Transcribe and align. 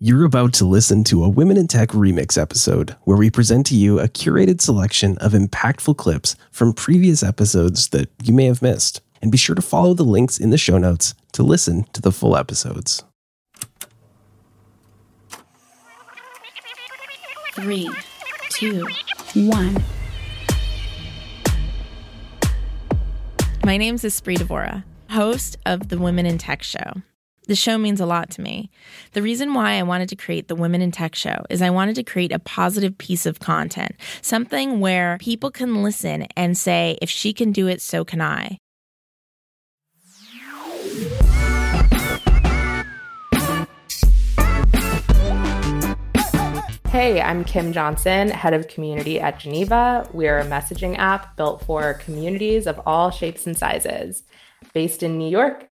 You're 0.00 0.26
about 0.26 0.52
to 0.52 0.64
listen 0.64 1.02
to 1.04 1.24
a 1.24 1.28
Women 1.28 1.56
in 1.56 1.66
Tech 1.66 1.88
remix 1.88 2.40
episode 2.40 2.94
where 3.02 3.16
we 3.16 3.32
present 3.32 3.66
to 3.66 3.74
you 3.74 3.98
a 3.98 4.06
curated 4.06 4.60
selection 4.60 5.18
of 5.18 5.32
impactful 5.32 5.96
clips 5.96 6.36
from 6.52 6.72
previous 6.72 7.24
episodes 7.24 7.88
that 7.88 8.08
you 8.22 8.32
may 8.32 8.44
have 8.44 8.62
missed. 8.62 9.00
And 9.20 9.32
be 9.32 9.38
sure 9.38 9.56
to 9.56 9.60
follow 9.60 9.94
the 9.94 10.04
links 10.04 10.38
in 10.38 10.50
the 10.50 10.56
show 10.56 10.78
notes 10.78 11.16
to 11.32 11.42
listen 11.42 11.82
to 11.94 12.00
the 12.00 12.12
full 12.12 12.36
episodes. 12.36 13.02
Three, 17.54 17.90
two, 18.50 18.86
one. 19.34 19.82
My 23.64 23.76
name 23.76 23.96
is 23.96 24.04
Espree 24.04 24.36
Devora, 24.36 24.84
host 25.10 25.56
of 25.66 25.88
the 25.88 25.98
Women 25.98 26.24
in 26.24 26.38
Tech 26.38 26.62
Show. 26.62 27.02
The 27.48 27.56
show 27.56 27.78
means 27.78 27.98
a 27.98 28.04
lot 28.04 28.28
to 28.32 28.42
me. 28.42 28.70
The 29.14 29.22
reason 29.22 29.54
why 29.54 29.78
I 29.78 29.82
wanted 29.82 30.10
to 30.10 30.16
create 30.16 30.48
the 30.48 30.54
Women 30.54 30.82
in 30.82 30.92
Tech 30.92 31.14
show 31.14 31.46
is 31.48 31.62
I 31.62 31.70
wanted 31.70 31.94
to 31.94 32.02
create 32.02 32.30
a 32.30 32.38
positive 32.38 32.98
piece 32.98 33.24
of 33.24 33.40
content, 33.40 33.92
something 34.20 34.80
where 34.80 35.16
people 35.18 35.50
can 35.50 35.82
listen 35.82 36.26
and 36.36 36.58
say, 36.58 36.98
if 37.00 37.08
she 37.08 37.32
can 37.32 37.50
do 37.50 37.66
it, 37.66 37.80
so 37.80 38.04
can 38.04 38.20
I. 38.20 38.58
Hey, 46.90 47.22
I'm 47.22 47.44
Kim 47.44 47.72
Johnson, 47.72 48.28
head 48.28 48.52
of 48.52 48.68
community 48.68 49.20
at 49.20 49.40
Geneva. 49.40 50.06
We're 50.12 50.38
a 50.38 50.44
messaging 50.44 50.98
app 50.98 51.34
built 51.38 51.64
for 51.64 51.94
communities 51.94 52.66
of 52.66 52.78
all 52.84 53.10
shapes 53.10 53.46
and 53.46 53.56
sizes. 53.56 54.24
Based 54.74 55.02
in 55.02 55.16
New 55.16 55.30
York, 55.30 55.70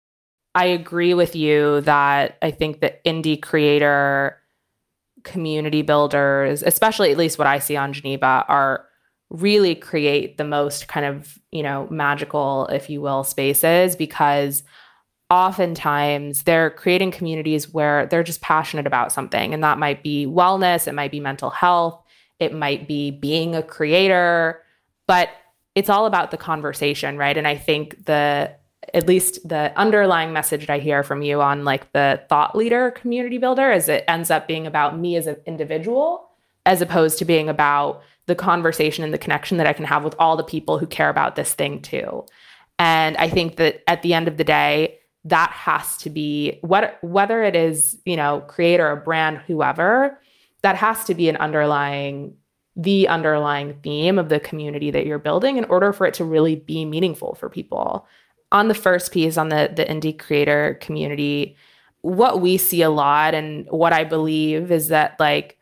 I 0.56 0.66
agree 0.66 1.14
with 1.14 1.36
you 1.36 1.82
that 1.82 2.38
I 2.42 2.52
think 2.52 2.80
the 2.80 2.96
indie 3.06 3.42
creator 3.42 4.38
community 5.24 5.82
builders, 5.82 6.62
especially 6.62 7.12
at 7.12 7.18
least 7.18 7.40
what 7.40 7.48
I 7.48 7.60
see 7.60 7.76
on 7.76 7.94
Geneva, 7.94 8.46
are 8.48 8.86
really 9.30 9.74
create 9.74 10.38
the 10.38 10.44
most 10.44 10.88
kind 10.88 11.06
of, 11.06 11.40
you 11.52 11.64
know, 11.64 11.88
magical, 11.90 12.68
if 12.68 12.90
you 12.90 13.02
will, 13.02 13.24
spaces 13.24 13.96
because 13.96 14.64
oftentimes 15.30 16.44
they're 16.44 16.70
creating 16.70 17.10
communities 17.10 17.74
where 17.74 18.06
they're 18.06 18.22
just 18.22 18.42
passionate 18.42 18.86
about 18.86 19.12
something. 19.12 19.54
And 19.54 19.64
that 19.64 19.80
might 19.80 20.04
be 20.04 20.28
wellness, 20.28 20.88
it 20.88 20.94
might 20.94 21.10
be 21.10 21.20
mental 21.20 21.50
health, 21.50 22.00
it 22.40 22.54
might 22.54 22.88
be 22.88 23.10
being 23.10 23.56
a 23.56 23.64
creator, 23.64 24.62
but 25.08 25.30
it's 25.74 25.90
all 25.90 26.06
about 26.06 26.30
the 26.30 26.38
conversation, 26.38 27.18
right? 27.18 27.36
And 27.36 27.48
I 27.48 27.56
think 27.56 28.06
the 28.06 28.54
at 28.94 29.08
least 29.08 29.48
the 29.48 29.72
underlying 29.78 30.34
message 30.34 30.68
that 30.68 30.74
I 30.74 30.80
hear 30.80 31.04
from 31.04 31.22
you 31.22 31.42
on 31.42 31.64
like 31.64 31.92
the 31.94 32.22
thought 32.30 32.56
leader 32.56 32.92
community 32.92 33.38
builder 33.38 33.72
is 33.72 33.90
it 33.90 34.04
ends 34.08 34.32
up 34.32 34.48
being 34.48 34.68
about 34.68 34.98
me 34.98 35.16
as 35.16 35.28
an 35.28 35.38
individual 35.46 36.30
as 36.66 36.82
opposed 36.82 37.18
to 37.20 37.26
being 37.26 37.50
about 37.50 38.02
the 38.26 38.36
conversation 38.36 39.04
and 39.04 39.14
the 39.14 39.18
connection 39.18 39.58
that 39.58 39.68
I 39.68 39.74
can 39.74 39.86
have 39.86 40.04
with 40.04 40.16
all 40.18 40.38
the 40.38 40.44
people 40.44 40.78
who 40.78 40.88
care 40.88 41.10
about 41.10 41.36
this 41.36 41.54
thing 41.54 41.82
too. 41.82 42.26
And 42.80 43.18
I 43.18 43.30
think 43.30 43.58
that 43.58 43.84
at 43.88 44.02
the 44.02 44.14
end 44.14 44.28
of 44.28 44.38
the 44.38 44.44
day, 44.44 45.00
that 45.26 45.52
has 45.52 45.98
to 45.98 46.10
be 46.10 46.60
what 46.62 46.98
whether 47.02 47.44
it 47.44 47.56
is, 47.56 47.98
you 48.06 48.18
know, 48.18 48.42
creator 48.42 48.88
or 48.88 48.96
brand, 48.98 49.38
whoever, 49.48 50.20
that 50.62 50.76
has 50.76 51.06
to 51.06 51.14
be 51.14 51.30
an 51.30 51.38
underlying 51.38 52.36
the 52.76 53.08
underlying 53.08 53.76
theme 53.84 54.18
of 54.18 54.30
the 54.30 54.40
community 54.40 54.90
that 54.90 55.06
you're 55.06 55.20
building 55.20 55.58
in 55.58 55.66
order 55.66 55.94
for 55.94 56.08
it 56.08 56.14
to 56.16 56.26
really 56.26 56.56
be 56.56 56.86
meaningful 56.86 57.36
for 57.36 57.48
people 57.48 58.08
on 58.54 58.70
the 58.70 58.74
first 58.74 59.12
piece 59.12 59.38
on 59.38 59.50
the 59.50 59.72
the 59.76 59.84
indie 59.84 60.18
creator 60.18 60.78
community, 60.80 61.58
what 62.02 62.40
we 62.40 62.58
see 62.58 62.82
a 62.82 62.90
lot 62.90 63.34
and 63.34 63.68
what 63.70 63.92
I 63.92 64.04
believe 64.06 64.72
is 64.72 64.88
that 64.90 65.20
like 65.20 65.58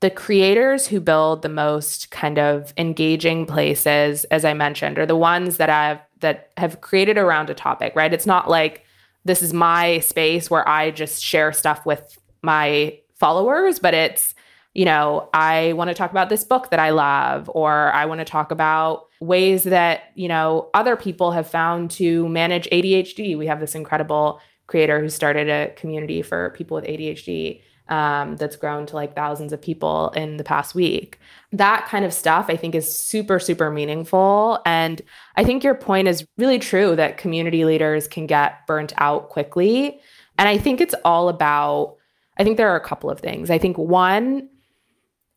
the 0.00 0.10
creators 0.10 0.86
who 0.86 1.00
build 1.00 1.42
the 1.42 1.48
most 1.48 2.10
kind 2.10 2.38
of 2.38 2.72
engaging 2.76 3.46
places, 3.46 4.24
as 4.24 4.44
I 4.44 4.54
mentioned, 4.54 4.98
are 4.98 5.06
the 5.06 5.16
ones 5.16 5.56
that 5.56 5.70
I've 5.70 6.00
that 6.20 6.50
have 6.56 6.80
created 6.80 7.16
around 7.16 7.48
a 7.48 7.54
topic, 7.54 7.94
right? 7.94 8.12
It's 8.12 8.26
not 8.26 8.50
like 8.50 8.84
this 9.24 9.42
is 9.42 9.52
my 9.52 10.00
space 10.00 10.50
where 10.50 10.68
I 10.68 10.90
just 10.90 11.22
share 11.22 11.52
stuff 11.52 11.86
with 11.86 12.18
my 12.42 12.98
followers, 13.14 13.78
but 13.78 13.94
it's 13.94 14.34
you 14.74 14.84
know, 14.84 15.28
I 15.34 15.72
want 15.72 15.88
to 15.88 15.94
talk 15.94 16.10
about 16.10 16.28
this 16.28 16.44
book 16.44 16.70
that 16.70 16.78
I 16.78 16.90
love, 16.90 17.50
or 17.54 17.92
I 17.92 18.06
want 18.06 18.20
to 18.20 18.24
talk 18.24 18.50
about 18.50 19.06
ways 19.20 19.64
that, 19.64 20.12
you 20.14 20.28
know, 20.28 20.70
other 20.74 20.96
people 20.96 21.32
have 21.32 21.48
found 21.48 21.90
to 21.92 22.28
manage 22.28 22.68
ADHD. 22.70 23.36
We 23.36 23.46
have 23.46 23.60
this 23.60 23.74
incredible 23.74 24.40
creator 24.66 25.00
who 25.00 25.08
started 25.08 25.48
a 25.48 25.72
community 25.74 26.22
for 26.22 26.50
people 26.50 26.74
with 26.76 26.84
ADHD 26.84 27.62
um, 27.88 28.36
that's 28.36 28.56
grown 28.56 28.86
to 28.86 28.96
like 28.96 29.14
thousands 29.14 29.52
of 29.52 29.60
people 29.60 30.10
in 30.10 30.36
the 30.36 30.44
past 30.44 30.74
week. 30.74 31.18
That 31.52 31.86
kind 31.88 32.04
of 32.04 32.12
stuff 32.12 32.46
I 32.48 32.56
think 32.56 32.74
is 32.74 32.94
super, 32.94 33.38
super 33.38 33.70
meaningful. 33.70 34.60
And 34.66 35.00
I 35.36 35.44
think 35.44 35.64
your 35.64 35.74
point 35.74 36.06
is 36.06 36.26
really 36.36 36.58
true 36.58 36.94
that 36.96 37.16
community 37.16 37.64
leaders 37.64 38.06
can 38.06 38.26
get 38.26 38.66
burnt 38.66 38.92
out 38.98 39.30
quickly. 39.30 40.00
And 40.36 40.48
I 40.48 40.58
think 40.58 40.80
it's 40.80 40.94
all 41.04 41.28
about, 41.28 41.96
I 42.36 42.44
think 42.44 42.58
there 42.58 42.70
are 42.70 42.76
a 42.76 42.84
couple 42.84 43.10
of 43.10 43.20
things. 43.20 43.50
I 43.50 43.58
think 43.58 43.78
one, 43.78 44.48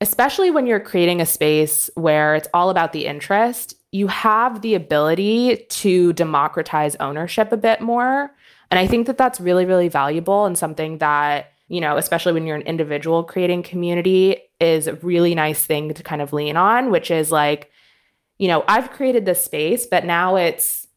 especially 0.02 0.50
when 0.50 0.66
you're 0.66 0.80
creating 0.80 1.22
a 1.22 1.26
space 1.26 1.90
where 1.94 2.36
it's 2.36 2.48
all 2.54 2.72
about 2.72 2.92
the 2.92 3.06
interest, 3.06 3.76
you 3.92 4.08
have 4.08 4.62
the 4.62 4.74
ability 4.74 5.68
to 5.70 6.12
democratize 6.14 6.96
ownership 6.96 7.52
a 7.52 7.58
bit 7.58 7.82
more. 7.82 8.34
And 8.72 8.80
I 8.80 8.88
think 8.88 9.06
that 9.08 9.18
that's 9.18 9.40
really, 9.40 9.66
really 9.66 9.90
valuable 9.90 10.46
and 10.46 10.58
something 10.58 10.98
that, 10.98 11.52
you 11.68 11.80
know, 11.80 11.98
especially 11.98 12.34
when 12.34 12.48
you're 12.48 12.56
an 12.56 12.64
individual 12.64 13.24
creating 13.24 13.64
community, 13.64 14.38
is 14.60 14.88
a 14.88 14.96
really 14.96 15.36
nice 15.36 15.64
thing 15.64 15.94
to 15.94 16.04
kind 16.04 16.22
of 16.22 16.34
lean 16.34 16.58
on, 16.58 16.90
which 16.90 17.12
is 17.12 17.32
like, 17.32 17.72
you 18.40 18.48
know, 18.48 18.64
I've 18.68 18.92
created 18.92 19.26
this 19.26 19.44
space, 19.44 19.86
but 19.86 20.04
now 20.04 20.36
it's, 20.36 20.88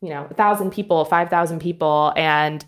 you 0.00 0.08
know, 0.08 0.26
a 0.28 0.34
thousand 0.34 0.72
people, 0.72 1.04
5,000 1.04 1.60
people. 1.60 2.12
And 2.16 2.64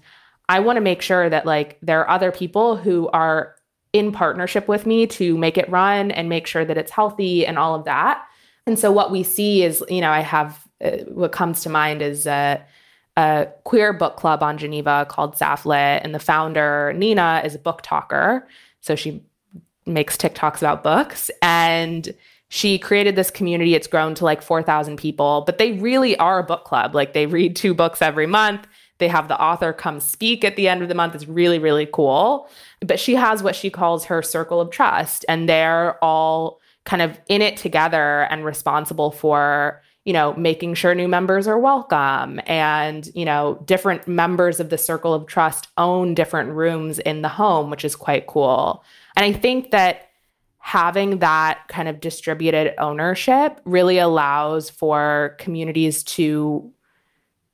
I 0.48 0.60
want 0.60 0.76
to 0.76 0.80
make 0.80 1.02
sure 1.02 1.28
that 1.28 1.46
like 1.46 1.78
there 1.82 2.00
are 2.00 2.10
other 2.10 2.30
people 2.30 2.76
who 2.76 3.08
are 3.08 3.53
in 3.94 4.10
partnership 4.10 4.66
with 4.66 4.84
me 4.84 5.06
to 5.06 5.38
make 5.38 5.56
it 5.56 5.70
run 5.70 6.10
and 6.10 6.28
make 6.28 6.46
sure 6.48 6.64
that 6.64 6.76
it's 6.76 6.90
healthy 6.90 7.46
and 7.46 7.56
all 7.56 7.76
of 7.76 7.84
that. 7.84 8.26
And 8.66 8.78
so 8.78 8.90
what 8.90 9.12
we 9.12 9.22
see 9.22 9.62
is, 9.62 9.82
you 9.88 10.00
know, 10.00 10.10
I 10.10 10.20
have 10.20 10.66
uh, 10.84 10.98
what 11.06 11.30
comes 11.30 11.62
to 11.62 11.70
mind 11.70 12.02
is 12.02 12.26
a, 12.26 12.60
a 13.16 13.46
queer 13.62 13.92
book 13.92 14.16
club 14.16 14.42
on 14.42 14.58
Geneva 14.58 15.06
called 15.08 15.36
Safflet, 15.36 16.00
and 16.02 16.12
the 16.12 16.18
founder 16.18 16.92
Nina 16.96 17.42
is 17.44 17.54
a 17.54 17.58
book 17.58 17.82
talker, 17.82 18.48
so 18.80 18.96
she 18.96 19.22
makes 19.86 20.16
TikToks 20.16 20.58
about 20.58 20.82
books 20.82 21.30
and 21.42 22.14
she 22.48 22.78
created 22.78 23.16
this 23.16 23.30
community. 23.30 23.74
It's 23.74 23.86
grown 23.86 24.14
to 24.16 24.24
like 24.24 24.42
4,000 24.42 24.96
people, 24.96 25.42
but 25.46 25.58
they 25.58 25.72
really 25.72 26.16
are 26.18 26.38
a 26.38 26.44
book 26.44 26.64
club. 26.64 26.94
Like 26.94 27.12
they 27.12 27.26
read 27.26 27.54
two 27.54 27.74
books 27.74 28.00
every 28.00 28.26
month. 28.26 28.66
They 29.04 29.08
have 29.08 29.28
the 29.28 29.38
author 29.38 29.74
come 29.74 30.00
speak 30.00 30.46
at 30.46 30.56
the 30.56 30.66
end 30.66 30.80
of 30.80 30.88
the 30.88 30.94
month. 30.94 31.14
It's 31.14 31.28
really, 31.28 31.58
really 31.58 31.84
cool. 31.84 32.48
But 32.80 32.98
she 32.98 33.16
has 33.16 33.42
what 33.42 33.54
she 33.54 33.68
calls 33.68 34.06
her 34.06 34.22
circle 34.22 34.62
of 34.62 34.70
trust, 34.70 35.26
and 35.28 35.46
they're 35.46 36.02
all 36.02 36.58
kind 36.86 37.02
of 37.02 37.20
in 37.28 37.42
it 37.42 37.58
together 37.58 38.22
and 38.30 38.46
responsible 38.46 39.10
for 39.10 39.82
you 40.06 40.14
know 40.14 40.32
making 40.36 40.72
sure 40.72 40.94
new 40.94 41.06
members 41.06 41.46
are 41.46 41.58
welcome 41.58 42.40
and 42.46 43.10
you 43.14 43.26
know 43.26 43.62
different 43.66 44.08
members 44.08 44.58
of 44.58 44.70
the 44.70 44.78
circle 44.78 45.12
of 45.12 45.26
trust 45.26 45.68
own 45.76 46.14
different 46.14 46.50
rooms 46.52 46.98
in 46.98 47.20
the 47.20 47.28
home 47.28 47.70
which 47.70 47.84
is 47.84 47.96
quite 47.96 48.26
cool 48.26 48.84
and 49.16 49.24
i 49.24 49.32
think 49.32 49.70
that 49.70 50.10
having 50.58 51.18
that 51.20 51.60
kind 51.68 51.88
of 51.88 52.00
distributed 52.00 52.74
ownership 52.78 53.60
really 53.64 53.96
allows 53.96 54.68
for 54.68 55.36
communities 55.38 56.02
to 56.02 56.70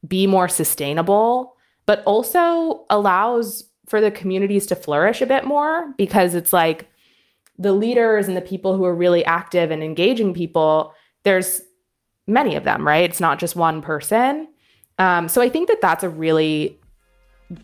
be 0.07 0.27
more 0.27 0.49
sustainable, 0.49 1.57
but 1.87 2.03
also 2.05 2.85
allows 2.91 3.65
for 3.89 4.01
the 4.01 4.11
communities 4.11 4.67
to 4.67 4.77
flourish 4.77 5.21
a 5.21 5.27
bit 5.27 5.45
more 5.45 5.93
because 5.97 6.35
it's 6.35 6.53
like 6.53 6.89
the 7.59 7.73
leaders 7.73 8.29
and 8.29 8.37
the 8.37 8.41
people 8.41 8.77
who 8.77 8.85
are 8.85 8.95
really 8.95 9.25
active 9.25 9.71
and 9.71 9.83
engaging 9.83 10.33
people, 10.33 10.95
there's 11.25 11.61
many 12.27 12.57
of 12.57 12.65
them, 12.65 12.87
right? 12.87 13.05
It's 13.05 13.21
not 13.21 13.39
just 13.39 13.57
one 13.57 13.83
person. 13.83 14.49
Um, 14.99 15.29
so 15.29 15.43
I 15.43 15.49
think 15.49 15.69
that 15.69 15.81
that's 15.81 16.05
a 16.05 16.09
really 16.09 16.79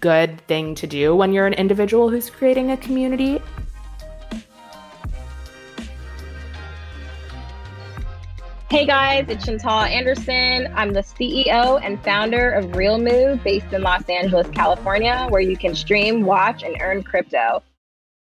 good 0.01 0.41
thing 0.49 0.75
to 0.75 0.87
do 0.87 1.15
when 1.15 1.33
you're 1.33 1.47
an 1.47 1.55
individual 1.55 2.11
who's 2.11 2.29
creating 2.29 2.71
a 2.71 2.77
community. 2.77 3.41
Hey 8.69 8.85
guys, 8.85 9.27
it's 9.29 9.47
Chantal 9.47 9.83
Anderson. 9.83 10.73
I'm 10.75 10.93
the 10.93 11.01
CEO 11.01 11.81
and 11.85 12.03
founder 12.03 12.51
of 12.51 12.75
Real 12.75 12.99
Move 12.99 13.45
based 13.45 13.73
in 13.73 13.83
Los 13.83 14.09
Angeles, 14.09 14.49
California, 14.49 15.29
where 15.31 15.41
you 15.41 15.57
can 15.57 15.73
stream, 15.77 16.25
watch, 16.25 16.65
and 16.65 16.77
earn 16.81 17.05
crypto. 17.05 17.63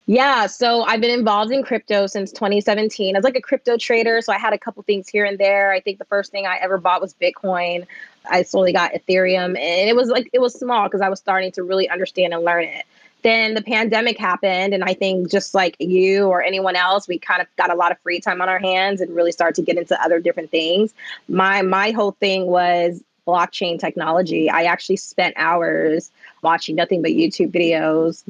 Yeah, 0.06 0.46
so 0.46 0.84
I've 0.84 1.00
been 1.00 1.10
involved 1.10 1.50
in 1.50 1.64
crypto 1.64 2.06
since 2.06 2.30
2017 2.30 3.16
I 3.16 3.18
was 3.18 3.24
like 3.24 3.34
a 3.34 3.40
crypto 3.40 3.76
trader. 3.76 4.20
So 4.20 4.32
I 4.32 4.38
had 4.38 4.52
a 4.52 4.58
couple 4.58 4.84
things 4.84 5.08
here 5.08 5.24
and 5.24 5.36
there. 5.36 5.72
I 5.72 5.80
think 5.80 5.98
the 5.98 6.04
first 6.04 6.30
thing 6.30 6.46
I 6.46 6.58
ever 6.58 6.78
bought 6.78 7.00
was 7.00 7.12
Bitcoin. 7.12 7.84
I 8.30 8.44
slowly 8.44 8.72
got 8.72 8.92
Ethereum, 8.92 9.58
and 9.58 9.90
it 9.90 9.96
was 9.96 10.10
like 10.10 10.30
it 10.32 10.38
was 10.38 10.54
small 10.54 10.84
because 10.84 11.00
I 11.00 11.08
was 11.08 11.18
starting 11.18 11.50
to 11.52 11.64
really 11.64 11.90
understand 11.90 12.32
and 12.32 12.44
learn 12.44 12.62
it 12.66 12.86
then 13.26 13.54
the 13.54 13.62
pandemic 13.62 14.18
happened 14.18 14.72
and 14.72 14.84
i 14.84 14.94
think 14.94 15.30
just 15.30 15.54
like 15.54 15.76
you 15.80 16.26
or 16.26 16.42
anyone 16.42 16.76
else 16.76 17.08
we 17.08 17.18
kind 17.18 17.42
of 17.42 17.48
got 17.56 17.70
a 17.70 17.74
lot 17.74 17.90
of 17.90 17.98
free 18.00 18.20
time 18.20 18.40
on 18.40 18.48
our 18.48 18.58
hands 18.58 19.00
and 19.00 19.14
really 19.14 19.32
started 19.32 19.54
to 19.54 19.62
get 19.62 19.76
into 19.76 20.00
other 20.02 20.20
different 20.20 20.50
things 20.50 20.94
my 21.28 21.62
my 21.62 21.90
whole 21.90 22.12
thing 22.12 22.46
was 22.46 23.02
blockchain 23.26 23.78
technology 23.78 24.48
i 24.48 24.62
actually 24.62 24.96
spent 24.96 25.34
hours 25.36 26.10
watching 26.42 26.76
nothing 26.76 27.02
but 27.02 27.10
youtube 27.10 27.50
videos 27.50 28.22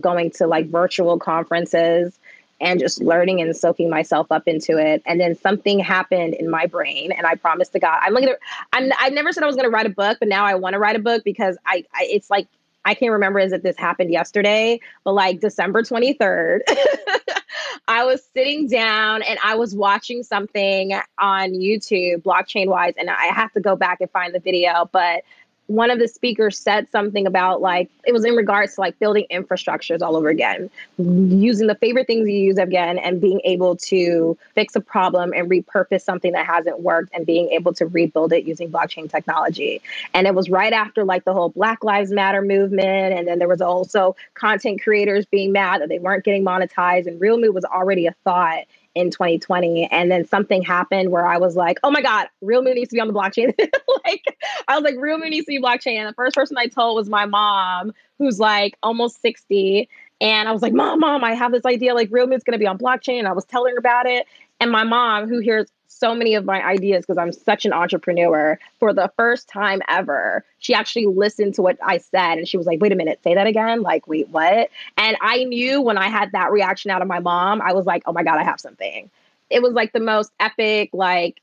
going 0.00 0.30
to 0.30 0.46
like 0.46 0.66
virtual 0.68 1.18
conferences 1.18 2.16
and 2.60 2.78
just 2.78 3.02
learning 3.02 3.40
and 3.40 3.54
soaking 3.56 3.90
myself 3.90 4.30
up 4.30 4.46
into 4.46 4.78
it. 4.78 5.02
And 5.06 5.20
then 5.20 5.36
something 5.36 5.80
happened 5.80 6.34
in 6.34 6.48
my 6.48 6.66
brain, 6.66 7.12
and 7.12 7.26
I 7.26 7.34
promised 7.34 7.72
to 7.72 7.80
God, 7.80 7.98
I'm 8.00 8.14
gonna. 8.14 8.36
I'm. 8.72 8.90
I 8.98 9.10
never 9.10 9.32
said 9.32 9.42
I 9.42 9.46
was 9.46 9.56
gonna 9.56 9.70
write 9.70 9.86
a 9.86 9.90
book, 9.90 10.18
but 10.20 10.28
now 10.28 10.44
I 10.44 10.54
want 10.54 10.74
to 10.74 10.78
write 10.78 10.96
a 10.96 11.00
book 11.00 11.24
because 11.24 11.58
I, 11.66 11.84
I. 11.92 12.06
It's 12.10 12.30
like 12.30 12.46
I 12.84 12.94
can't 12.94 13.12
remember 13.12 13.38
as 13.38 13.52
if 13.52 13.62
this 13.62 13.76
happened 13.76 14.10
yesterday, 14.10 14.80
but 15.04 15.12
like 15.12 15.40
December 15.40 15.82
23rd, 15.82 16.60
I 17.88 18.04
was 18.04 18.22
sitting 18.34 18.68
down 18.68 19.22
and 19.22 19.38
I 19.42 19.54
was 19.54 19.74
watching 19.74 20.22
something 20.22 20.92
on 21.18 21.52
YouTube, 21.52 22.22
blockchain 22.22 22.66
wise, 22.66 22.94
and 22.98 23.10
I 23.10 23.26
have 23.26 23.52
to 23.52 23.60
go 23.60 23.76
back 23.76 24.00
and 24.00 24.10
find 24.10 24.34
the 24.34 24.40
video, 24.40 24.88
but 24.92 25.24
one 25.66 25.90
of 25.90 25.98
the 25.98 26.06
speakers 26.06 26.58
said 26.58 26.90
something 26.90 27.26
about 27.26 27.62
like 27.62 27.90
it 28.06 28.12
was 28.12 28.24
in 28.24 28.34
regards 28.34 28.74
to 28.74 28.80
like 28.82 28.98
building 28.98 29.26
infrastructures 29.30 30.02
all 30.02 30.14
over 30.14 30.28
again 30.28 30.68
using 30.98 31.66
the 31.66 31.74
favorite 31.76 32.06
things 32.06 32.28
you 32.28 32.36
use 32.36 32.58
again 32.58 32.98
and 32.98 33.20
being 33.20 33.40
able 33.44 33.74
to 33.74 34.36
fix 34.54 34.76
a 34.76 34.80
problem 34.80 35.32
and 35.32 35.50
repurpose 35.50 36.02
something 36.02 36.32
that 36.32 36.46
hasn't 36.46 36.80
worked 36.80 37.10
and 37.14 37.24
being 37.24 37.48
able 37.48 37.72
to 37.72 37.86
rebuild 37.86 38.32
it 38.32 38.44
using 38.44 38.70
blockchain 38.70 39.10
technology. 39.10 39.80
And 40.12 40.26
it 40.26 40.34
was 40.34 40.50
right 40.50 40.72
after 40.72 41.02
like 41.04 41.24
the 41.24 41.32
whole 41.32 41.48
black 41.48 41.82
lives 41.82 42.10
matter 42.10 42.42
movement 42.42 43.14
and 43.14 43.26
then 43.26 43.38
there 43.38 43.48
was 43.48 43.62
also 43.62 44.16
content 44.34 44.82
creators 44.82 45.24
being 45.24 45.52
mad 45.52 45.80
that 45.80 45.88
they 45.88 45.98
weren't 45.98 46.24
getting 46.24 46.44
monetized 46.44 47.06
and 47.06 47.20
real 47.20 47.38
move 47.38 47.54
was 47.54 47.64
already 47.64 48.06
a 48.06 48.12
thought 48.24 48.64
in 48.94 49.10
2020 49.10 49.88
and 49.90 50.10
then 50.10 50.24
something 50.24 50.62
happened 50.62 51.10
where 51.10 51.26
i 51.26 51.36
was 51.36 51.56
like 51.56 51.78
oh 51.82 51.90
my 51.90 52.00
god 52.00 52.28
real 52.40 52.62
moon 52.62 52.74
needs 52.74 52.90
to 52.90 52.94
be 52.94 53.00
on 53.00 53.08
the 53.08 53.14
blockchain. 53.14 53.52
Like 54.04 54.38
i 54.68 54.74
was 54.74 54.84
like 54.84 54.96
real 54.98 55.16
moon 55.18 55.30
needs 55.30 55.46
to 55.46 55.52
be 55.52 55.60
blockchain. 55.60 55.96
And 55.96 56.08
the 56.08 56.12
first 56.12 56.34
person 56.34 56.58
i 56.58 56.66
told 56.66 56.96
was 56.96 57.08
my 57.08 57.24
mom 57.24 57.92
who's 58.18 58.38
like 58.38 58.76
almost 58.82 59.20
60 59.22 59.88
and 60.20 60.48
i 60.48 60.52
was 60.52 60.60
like 60.62 60.74
mom 60.74 61.00
mom 61.00 61.24
i 61.24 61.32
have 61.32 61.52
this 61.52 61.64
idea 61.64 61.94
like 61.94 62.08
real 62.10 62.26
moon's 62.26 62.44
going 62.44 62.52
to 62.52 62.58
be 62.58 62.66
on 62.66 62.76
blockchain. 62.78 63.18
And 63.18 63.26
i 63.28 63.32
was 63.32 63.44
telling 63.46 63.72
her 63.72 63.78
about 63.78 64.06
it. 64.06 64.26
And 64.60 64.70
my 64.70 64.84
mom 64.84 65.28
who 65.28 65.38
hears 65.38 65.68
so 65.98 66.14
many 66.14 66.34
of 66.34 66.44
my 66.44 66.62
ideas 66.62 67.04
because 67.04 67.18
I'm 67.18 67.32
such 67.32 67.64
an 67.64 67.72
entrepreneur. 67.72 68.58
For 68.78 68.92
the 68.92 69.10
first 69.16 69.48
time 69.48 69.82
ever, 69.88 70.44
she 70.58 70.74
actually 70.74 71.06
listened 71.06 71.54
to 71.54 71.62
what 71.62 71.78
I 71.82 71.98
said 71.98 72.38
and 72.38 72.48
she 72.48 72.56
was 72.56 72.66
like, 72.66 72.80
wait 72.80 72.92
a 72.92 72.96
minute, 72.96 73.20
say 73.22 73.34
that 73.34 73.46
again. 73.46 73.82
Like, 73.82 74.06
wait, 74.06 74.28
what? 74.28 74.70
And 74.96 75.16
I 75.20 75.44
knew 75.44 75.80
when 75.80 75.98
I 75.98 76.08
had 76.08 76.32
that 76.32 76.52
reaction 76.52 76.90
out 76.90 77.02
of 77.02 77.08
my 77.08 77.20
mom, 77.20 77.62
I 77.62 77.72
was 77.72 77.86
like, 77.86 78.02
oh 78.06 78.12
my 78.12 78.22
God, 78.22 78.38
I 78.38 78.44
have 78.44 78.60
something. 78.60 79.10
It 79.50 79.62
was 79.62 79.72
like 79.72 79.92
the 79.92 80.00
most 80.00 80.32
epic, 80.40 80.90
like, 80.92 81.40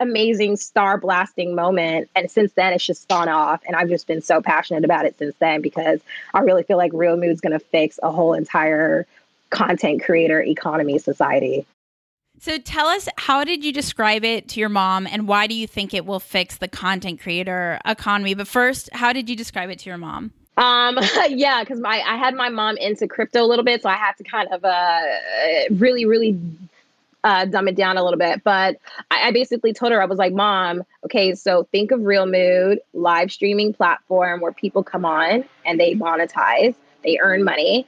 amazing 0.00 0.56
star 0.56 0.98
blasting 0.98 1.54
moment. 1.54 2.10
And 2.16 2.30
since 2.30 2.52
then, 2.54 2.72
it's 2.72 2.84
just 2.84 3.08
gone 3.08 3.28
off. 3.28 3.62
And 3.66 3.76
I've 3.76 3.88
just 3.88 4.06
been 4.06 4.22
so 4.22 4.40
passionate 4.40 4.84
about 4.84 5.06
it 5.06 5.16
since 5.18 5.34
then 5.38 5.60
because 5.60 6.00
I 6.34 6.40
really 6.40 6.64
feel 6.64 6.76
like 6.76 6.90
Real 6.92 7.16
Mood's 7.16 7.40
going 7.40 7.52
to 7.52 7.60
fix 7.60 8.00
a 8.02 8.10
whole 8.10 8.34
entire 8.34 9.06
content 9.50 10.02
creator 10.02 10.42
economy 10.42 10.98
society. 10.98 11.64
So 12.44 12.58
tell 12.58 12.88
us, 12.88 13.08
how 13.16 13.42
did 13.42 13.64
you 13.64 13.72
describe 13.72 14.22
it 14.22 14.48
to 14.48 14.60
your 14.60 14.68
mom, 14.68 15.06
and 15.06 15.26
why 15.26 15.46
do 15.46 15.54
you 15.54 15.66
think 15.66 15.94
it 15.94 16.04
will 16.04 16.20
fix 16.20 16.58
the 16.58 16.68
content 16.68 17.18
creator 17.18 17.80
economy? 17.86 18.34
But 18.34 18.46
first, 18.46 18.90
how 18.92 19.14
did 19.14 19.30
you 19.30 19.34
describe 19.34 19.70
it 19.70 19.78
to 19.78 19.88
your 19.88 19.96
mom? 19.96 20.30
Um, 20.58 20.98
yeah, 21.30 21.64
because 21.64 21.80
my 21.80 22.02
I 22.06 22.18
had 22.18 22.34
my 22.34 22.50
mom 22.50 22.76
into 22.76 23.08
crypto 23.08 23.42
a 23.42 23.46
little 23.46 23.64
bit, 23.64 23.80
so 23.80 23.88
I 23.88 23.94
had 23.94 24.12
to 24.18 24.24
kind 24.24 24.46
of 24.52 24.62
uh 24.62 25.00
really, 25.70 26.04
really 26.04 26.38
uh, 27.24 27.46
dumb 27.46 27.66
it 27.66 27.76
down 27.76 27.96
a 27.96 28.04
little 28.04 28.18
bit. 28.18 28.44
But 28.44 28.76
I, 29.10 29.28
I, 29.28 29.30
basically 29.30 29.72
told 29.72 29.92
her, 29.92 30.02
I 30.02 30.04
was 30.04 30.18
like, 30.18 30.34
Mom, 30.34 30.82
okay, 31.06 31.34
so 31.34 31.66
think 31.72 31.92
of 31.92 32.02
Real 32.02 32.26
Mood, 32.26 32.78
live 32.92 33.32
streaming 33.32 33.72
platform 33.72 34.42
where 34.42 34.52
people 34.52 34.82
come 34.82 35.06
on 35.06 35.46
and 35.64 35.80
they 35.80 35.94
monetize, 35.94 36.74
they 37.04 37.18
earn 37.20 37.42
money. 37.42 37.86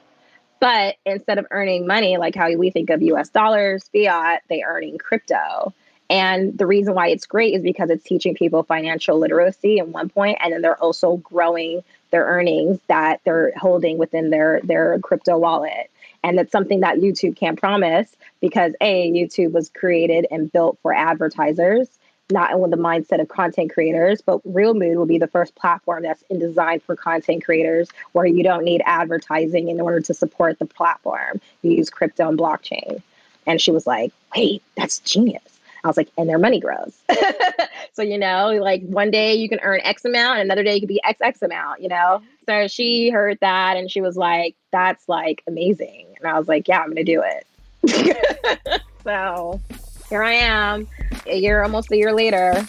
But 0.59 0.95
instead 1.05 1.37
of 1.37 1.47
earning 1.51 1.85
money 1.87 2.17
like 2.17 2.35
how 2.35 2.53
we 2.55 2.71
think 2.71 2.89
of 2.89 3.01
US 3.01 3.29
dollars, 3.29 3.89
fiat, 3.93 4.43
they 4.49 4.63
earning 4.63 4.97
crypto. 4.97 5.73
And 6.09 6.57
the 6.57 6.65
reason 6.65 6.93
why 6.93 7.09
it's 7.09 7.25
great 7.25 7.53
is 7.53 7.61
because 7.61 7.89
it's 7.89 8.03
teaching 8.03 8.33
people 8.33 8.63
financial 8.63 9.19
literacy 9.19 9.79
at 9.79 9.89
one 9.89 10.09
point, 10.09 10.37
and 10.41 10.53
then 10.53 10.61
they're 10.61 10.81
also 10.81 11.17
growing 11.17 11.83
their 12.11 12.25
earnings 12.25 12.79
that 12.87 13.19
they're 13.25 13.51
holding 13.57 13.97
within 13.97 14.29
their 14.29 14.61
their 14.63 14.99
crypto 14.99 15.37
wallet. 15.37 15.91
And 16.23 16.37
that's 16.37 16.51
something 16.51 16.79
that 16.79 16.97
YouTube 16.97 17.35
can't 17.35 17.59
promise 17.59 18.15
because 18.39 18.73
a 18.81 19.11
YouTube 19.11 19.51
was 19.51 19.69
created 19.69 20.27
and 20.31 20.51
built 20.51 20.79
for 20.81 20.93
advertisers 20.93 21.89
not 22.29 22.59
with 22.59 22.71
the 22.71 22.77
mindset 22.77 23.21
of 23.21 23.29
content 23.29 23.73
creators, 23.73 24.21
but 24.21 24.41
Real 24.43 24.73
Mood 24.73 24.97
will 24.97 25.05
be 25.05 25.17
the 25.17 25.27
first 25.27 25.55
platform 25.55 26.03
that's 26.03 26.23
in 26.29 26.39
designed 26.39 26.83
for 26.83 26.95
content 26.95 27.45
creators 27.45 27.89
where 28.11 28.25
you 28.25 28.43
don't 28.43 28.63
need 28.63 28.81
advertising 28.85 29.69
in 29.69 29.79
order 29.79 30.01
to 30.01 30.13
support 30.13 30.59
the 30.59 30.65
platform. 30.65 31.39
You 31.61 31.71
use 31.71 31.89
crypto 31.89 32.27
and 32.27 32.37
blockchain. 32.37 33.01
And 33.45 33.61
she 33.61 33.71
was 33.71 33.87
like, 33.87 34.11
wait, 34.35 34.61
that's 34.75 34.99
genius. 34.99 35.41
I 35.83 35.87
was 35.87 35.95
like, 35.95 36.09
and 36.17 36.27
their 36.27 36.39
money 36.39 36.59
grows. 36.59 36.97
so, 37.93 38.01
you 38.01 38.17
know, 38.17 38.49
like 38.61 38.81
one 38.81 39.09
day 39.09 39.35
you 39.35 39.47
can 39.47 39.59
earn 39.61 39.79
X 39.83 40.03
amount, 40.03 40.39
another 40.39 40.63
day 40.63 40.75
it 40.75 40.79
could 40.81 40.89
be 40.89 41.01
XX 41.05 41.41
amount, 41.43 41.81
you 41.81 41.87
know? 41.87 42.21
So 42.45 42.67
she 42.67 43.09
heard 43.09 43.37
that 43.39 43.77
and 43.77 43.89
she 43.89 44.01
was 44.01 44.17
like, 44.17 44.55
that's 44.71 45.07
like 45.07 45.43
amazing. 45.47 46.07
And 46.17 46.27
I 46.27 46.37
was 46.37 46.49
like, 46.49 46.67
yeah, 46.67 46.79
I'm 46.79 46.93
going 46.93 46.97
to 46.97 47.03
do 47.03 47.23
it. 47.23 48.81
so 49.03 49.61
here 50.09 50.23
I 50.23 50.33
am, 50.33 50.87
a 51.25 51.37
year, 51.37 51.63
almost 51.63 51.91
a 51.91 51.97
year 51.97 52.13
later. 52.13 52.65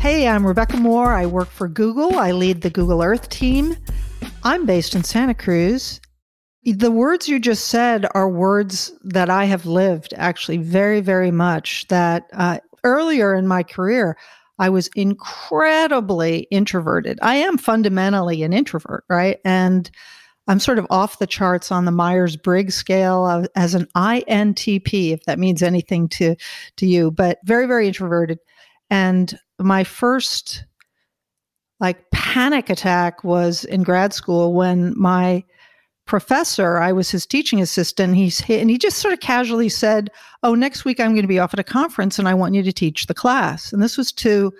Hey, 0.00 0.26
I'm 0.26 0.46
Rebecca 0.46 0.78
Moore. 0.78 1.12
I 1.12 1.26
work 1.26 1.48
for 1.48 1.68
Google. 1.68 2.18
I 2.18 2.32
lead 2.32 2.62
the 2.62 2.70
Google 2.70 3.02
Earth 3.02 3.28
team. 3.28 3.76
I'm 4.42 4.64
based 4.64 4.94
in 4.94 5.04
Santa 5.04 5.34
Cruz. 5.34 6.00
The 6.64 6.90
words 6.90 7.28
you 7.28 7.38
just 7.38 7.66
said 7.66 8.06
are 8.14 8.28
words 8.28 8.92
that 9.02 9.28
I 9.28 9.44
have 9.44 9.66
lived 9.66 10.14
actually 10.16 10.58
very, 10.58 11.00
very 11.00 11.30
much. 11.30 11.86
That 11.88 12.28
uh, 12.32 12.60
earlier 12.84 13.34
in 13.34 13.46
my 13.46 13.62
career, 13.62 14.16
I 14.58 14.70
was 14.70 14.88
incredibly 14.96 16.40
introverted. 16.50 17.18
I 17.22 17.36
am 17.36 17.58
fundamentally 17.58 18.42
an 18.42 18.52
introvert, 18.52 19.04
right? 19.08 19.38
And 19.44 19.90
I'm 20.50 20.58
sort 20.58 20.80
of 20.80 20.86
off 20.90 21.20
the 21.20 21.28
charts 21.28 21.70
on 21.70 21.84
the 21.84 21.92
Myers 21.92 22.34
Briggs 22.34 22.74
scale 22.74 23.22
uh, 23.22 23.46
as 23.54 23.76
an 23.76 23.86
INTP, 23.96 25.12
if 25.12 25.22
that 25.26 25.38
means 25.38 25.62
anything 25.62 26.08
to, 26.08 26.34
to 26.74 26.86
you, 26.86 27.12
but 27.12 27.38
very, 27.44 27.66
very 27.66 27.86
introverted. 27.86 28.40
And 28.90 29.38
my 29.60 29.84
first 29.84 30.64
like 31.78 32.10
panic 32.10 32.68
attack 32.68 33.22
was 33.22 33.64
in 33.64 33.84
grad 33.84 34.12
school 34.12 34.52
when 34.52 34.92
my 34.98 35.44
professor, 36.04 36.78
I 36.78 36.90
was 36.90 37.12
his 37.12 37.26
teaching 37.26 37.60
assistant, 37.60 38.16
he's 38.16 38.42
and 38.50 38.68
he 38.68 38.76
just 38.76 38.98
sort 38.98 39.14
of 39.14 39.20
casually 39.20 39.68
said, 39.68 40.10
"Oh, 40.42 40.56
next 40.56 40.84
week 40.84 40.98
I'm 40.98 41.12
going 41.12 41.22
to 41.22 41.28
be 41.28 41.38
off 41.38 41.54
at 41.54 41.60
a 41.60 41.64
conference 41.64 42.18
and 42.18 42.26
I 42.26 42.34
want 42.34 42.56
you 42.56 42.64
to 42.64 42.72
teach 42.72 43.06
the 43.06 43.14
class." 43.14 43.72
And 43.72 43.80
this 43.80 43.96
was 43.96 44.10
to 44.14 44.52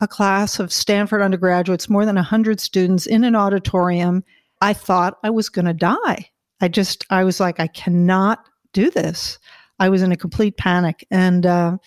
a 0.00 0.08
class 0.08 0.58
of 0.58 0.72
Stanford 0.72 1.22
undergraduates, 1.22 1.88
more 1.88 2.04
than 2.04 2.16
100 2.16 2.58
students 2.58 3.06
in 3.06 3.22
an 3.22 3.36
auditorium 3.36 4.24
I 4.60 4.72
thought 4.72 5.18
I 5.22 5.30
was 5.30 5.48
going 5.48 5.66
to 5.66 5.74
die. 5.74 6.30
I 6.60 6.68
just, 6.68 7.04
I 7.10 7.24
was 7.24 7.40
like, 7.40 7.60
I 7.60 7.68
cannot 7.68 8.44
do 8.72 8.90
this. 8.90 9.38
I 9.78 9.88
was 9.88 10.02
in 10.02 10.12
a 10.12 10.16
complete 10.16 10.56
panic. 10.56 11.06
And 11.10 11.46
uh, 11.46 11.78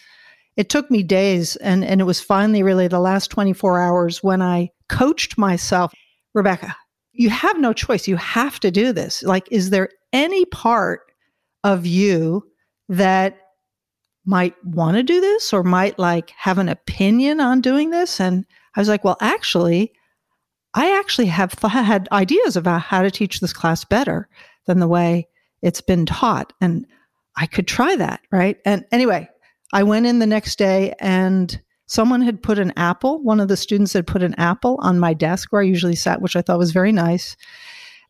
it 0.55 0.69
took 0.69 0.89
me 0.89 1.03
days. 1.03 1.55
And, 1.57 1.83
and 1.83 1.99
it 1.99 2.05
was 2.05 2.21
finally 2.21 2.63
really 2.63 2.87
the 2.87 2.99
last 2.99 3.29
24 3.31 3.81
hours 3.81 4.23
when 4.23 4.41
I 4.41 4.69
coached 4.87 5.37
myself 5.37 5.93
Rebecca, 6.33 6.75
you 7.13 7.29
have 7.29 7.59
no 7.59 7.73
choice. 7.73 8.07
You 8.07 8.15
have 8.17 8.59
to 8.61 8.71
do 8.71 8.93
this. 8.93 9.23
Like, 9.23 9.47
is 9.51 9.69
there 9.69 9.89
any 10.13 10.45
part 10.45 11.01
of 11.63 11.85
you 11.85 12.43
that 12.89 13.37
might 14.25 14.55
want 14.63 14.97
to 14.97 15.03
do 15.03 15.19
this 15.19 15.51
or 15.51 15.63
might 15.63 15.97
like 15.99 16.29
have 16.31 16.57
an 16.57 16.69
opinion 16.69 17.41
on 17.41 17.61
doing 17.61 17.89
this? 17.89 18.19
And 18.19 18.45
I 18.75 18.79
was 18.79 18.87
like, 18.87 19.03
well, 19.03 19.17
actually, 19.19 19.91
I 20.73 20.97
actually 20.97 21.27
have 21.27 21.55
th- 21.55 21.71
had 21.71 22.07
ideas 22.11 22.55
about 22.55 22.81
how 22.81 23.01
to 23.01 23.11
teach 23.11 23.39
this 23.39 23.53
class 23.53 23.83
better 23.83 24.27
than 24.65 24.79
the 24.79 24.87
way 24.87 25.27
it's 25.61 25.81
been 25.81 26.05
taught. 26.05 26.53
And 26.61 26.85
I 27.35 27.45
could 27.45 27.67
try 27.67 27.95
that, 27.95 28.21
right? 28.31 28.57
And 28.65 28.85
anyway, 28.91 29.29
I 29.73 29.83
went 29.83 30.05
in 30.05 30.19
the 30.19 30.27
next 30.27 30.57
day 30.57 30.93
and 30.99 31.61
someone 31.87 32.21
had 32.21 32.41
put 32.41 32.59
an 32.59 32.73
apple, 32.77 33.21
one 33.21 33.39
of 33.39 33.47
the 33.47 33.57
students 33.57 33.93
had 33.93 34.07
put 34.07 34.23
an 34.23 34.35
apple 34.35 34.77
on 34.81 34.99
my 34.99 35.13
desk 35.13 35.51
where 35.51 35.61
I 35.61 35.65
usually 35.65 35.95
sat, 35.95 36.21
which 36.21 36.35
I 36.35 36.41
thought 36.41 36.57
was 36.57 36.71
very 36.71 36.91
nice. 36.91 37.35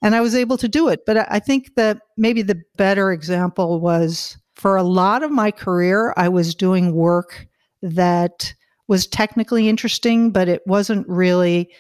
And 0.03 0.15
I 0.15 0.21
was 0.21 0.35
able 0.35 0.57
to 0.57 0.67
do 0.67 0.87
it. 0.87 1.05
But 1.05 1.31
I 1.31 1.39
think 1.39 1.75
that 1.75 2.01
maybe 2.17 2.41
the 2.41 2.61
better 2.75 3.11
example 3.11 3.79
was 3.79 4.37
for 4.55 4.75
a 4.75 4.83
lot 4.83 5.23
of 5.23 5.31
my 5.31 5.51
career, 5.51 6.13
I 6.17 6.29
was 6.29 6.53
doing 6.53 6.93
work 6.93 7.47
that 7.81 8.53
was 8.87 9.07
technically 9.07 9.69
interesting, 9.69 10.31
but 10.31 10.47
it 10.47 10.61
wasn't 10.67 11.07
really 11.07 11.71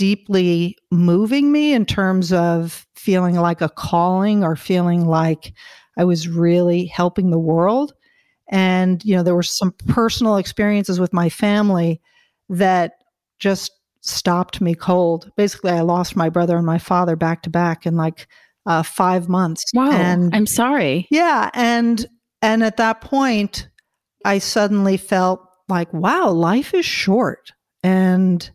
deeply 0.00 0.78
moving 0.90 1.52
me 1.52 1.74
in 1.74 1.84
terms 1.84 2.32
of 2.32 2.86
feeling 2.94 3.34
like 3.34 3.60
a 3.60 3.68
calling 3.68 4.42
or 4.42 4.56
feeling 4.56 5.04
like 5.04 5.52
I 5.98 6.04
was 6.04 6.26
really 6.26 6.86
helping 6.86 7.28
the 7.28 7.38
world. 7.38 7.92
And, 8.48 9.04
you 9.04 9.14
know, 9.14 9.22
there 9.22 9.34
were 9.34 9.42
some 9.42 9.72
personal 9.88 10.38
experiences 10.38 10.98
with 10.98 11.12
my 11.12 11.28
family 11.28 12.00
that 12.48 12.94
just 13.38 13.72
stopped 14.00 14.62
me 14.62 14.74
cold. 14.74 15.30
Basically, 15.36 15.70
I 15.70 15.82
lost 15.82 16.16
my 16.16 16.30
brother 16.30 16.56
and 16.56 16.64
my 16.64 16.78
father 16.78 17.14
back 17.14 17.42
to 17.42 17.50
back 17.50 17.84
in 17.84 17.94
like 17.96 18.26
uh, 18.64 18.82
five 18.82 19.28
months. 19.28 19.62
Wow. 19.74 19.90
And 19.90 20.34
I'm 20.34 20.46
sorry. 20.46 21.08
yeah, 21.10 21.50
and 21.52 22.06
and 22.40 22.64
at 22.64 22.78
that 22.78 23.02
point, 23.02 23.68
I 24.24 24.38
suddenly 24.38 24.96
felt 24.96 25.46
like, 25.68 25.92
wow, 25.92 26.30
life 26.30 26.72
is 26.72 26.86
short 26.86 27.52
and 27.82 28.50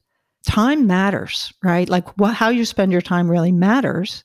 time 0.46 0.88
matters, 0.88 1.54
right? 1.64 1.90
Like 1.90 2.06
how 2.34 2.50
you 2.50 2.66
spend 2.66 2.92
your 2.92 3.02
time 3.02 3.30
really 3.30 3.52
matters. 3.52 4.24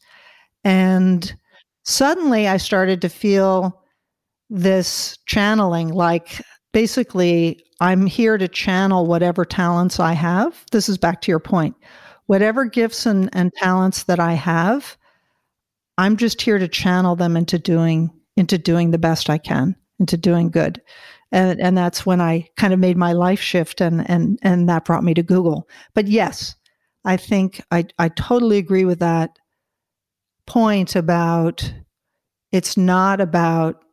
And 0.64 1.34
suddenly 1.84 2.46
I 2.46 2.56
started 2.56 3.00
to 3.02 3.08
feel 3.08 3.82
this 4.50 5.16
channeling 5.26 5.88
like 5.88 6.42
basically 6.72 7.64
I'm 7.80 8.06
here 8.06 8.36
to 8.36 8.48
channel 8.48 9.06
whatever 9.06 9.44
talents 9.44 9.98
I 9.98 10.12
have. 10.12 10.64
This 10.70 10.88
is 10.88 10.98
back 10.98 11.22
to 11.22 11.32
your 11.32 11.40
point. 11.40 11.74
Whatever 12.26 12.64
gifts 12.64 13.06
and, 13.06 13.28
and 13.32 13.52
talents 13.54 14.04
that 14.04 14.20
I 14.20 14.34
have, 14.34 14.96
I'm 15.98 16.16
just 16.16 16.40
here 16.40 16.58
to 16.58 16.68
channel 16.68 17.16
them 17.16 17.36
into 17.36 17.58
doing 17.58 18.10
into 18.36 18.56
doing 18.56 18.90
the 18.90 18.98
best 18.98 19.28
I 19.28 19.38
can, 19.38 19.76
into 19.98 20.16
doing 20.16 20.50
good. 20.50 20.80
And 21.32 21.60
and 21.60 21.76
that's 21.76 22.04
when 22.04 22.20
I 22.20 22.48
kind 22.56 22.72
of 22.72 22.80
made 22.80 22.96
my 22.96 23.12
life 23.12 23.40
shift 23.40 23.80
and 23.80 24.08
and 24.10 24.38
and 24.42 24.68
that 24.68 24.84
brought 24.84 25.04
me 25.04 25.14
to 25.14 25.22
Google. 25.22 25.68
But 25.94 26.08
yes, 26.08 26.56
I 27.04 27.16
think 27.16 27.62
I 27.70 27.86
I 27.98 28.08
totally 28.08 28.58
agree 28.58 28.84
with 28.84 28.98
that 28.98 29.38
point 30.46 30.96
about 30.96 31.72
it's 32.50 32.76
not 32.76 33.20
about 33.20 33.84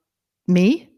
me. 0.48 0.90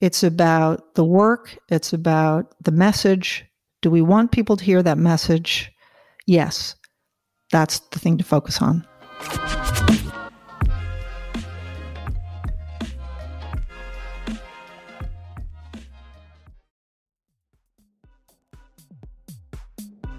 It's 0.00 0.22
about 0.22 0.94
the 0.94 1.04
work, 1.04 1.56
it's 1.68 1.92
about 1.92 2.54
the 2.62 2.72
message. 2.72 3.44
Do 3.82 3.90
we 3.90 4.02
want 4.02 4.32
people 4.32 4.56
to 4.56 4.64
hear 4.64 4.82
that 4.82 4.98
message? 4.98 5.72
Yes. 6.26 6.76
That's 7.50 7.80
the 7.90 7.98
thing 7.98 8.16
to 8.18 8.24
focus 8.24 8.62
on. 8.62 8.86